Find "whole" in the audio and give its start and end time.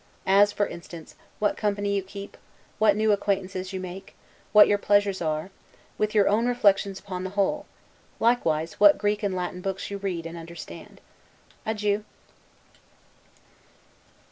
7.29-7.67